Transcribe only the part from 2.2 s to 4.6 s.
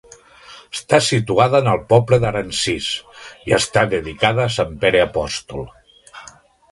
d'Aransís, i està dedicada a